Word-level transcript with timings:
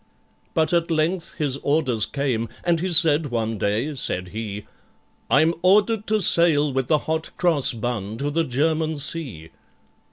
But 0.55 0.73
at 0.73 0.89
length 0.89 1.35
his 1.35 1.57
orders 1.57 2.07
came, 2.07 2.49
and 2.63 2.79
he 2.79 2.91
said 2.91 3.27
one 3.27 3.59
day, 3.59 3.93
said 3.93 4.29
he, 4.29 4.65
"I'm 5.29 5.53
ordered 5.61 6.07
to 6.07 6.21
sail 6.21 6.73
with 6.73 6.87
the 6.87 6.97
Hot 7.05 7.29
Cross 7.37 7.73
Bun 7.73 8.17
to 8.17 8.31
the 8.31 8.43
German 8.43 8.97
Sea." 8.97 9.51